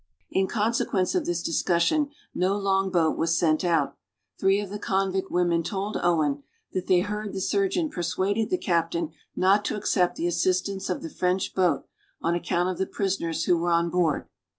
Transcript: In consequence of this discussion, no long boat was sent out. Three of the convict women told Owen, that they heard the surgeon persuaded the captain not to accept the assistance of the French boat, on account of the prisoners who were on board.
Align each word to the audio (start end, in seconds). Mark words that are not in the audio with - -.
In 0.31 0.47
consequence 0.47 1.13
of 1.13 1.27
this 1.27 1.43
discussion, 1.43 2.09
no 2.33 2.57
long 2.57 2.89
boat 2.89 3.19
was 3.19 3.37
sent 3.37 3.63
out. 3.63 3.97
Three 4.39 4.59
of 4.59 4.71
the 4.71 4.79
convict 4.79 5.29
women 5.29 5.61
told 5.61 5.95
Owen, 6.01 6.41
that 6.73 6.87
they 6.87 7.01
heard 7.01 7.33
the 7.33 7.39
surgeon 7.39 7.87
persuaded 7.87 8.49
the 8.49 8.57
captain 8.57 9.11
not 9.35 9.63
to 9.65 9.75
accept 9.75 10.15
the 10.15 10.25
assistance 10.25 10.89
of 10.89 11.03
the 11.03 11.09
French 11.11 11.53
boat, 11.53 11.85
on 12.19 12.33
account 12.33 12.67
of 12.67 12.79
the 12.79 12.87
prisoners 12.87 13.43
who 13.43 13.59
were 13.59 13.69
on 13.69 13.91
board. 13.91 14.27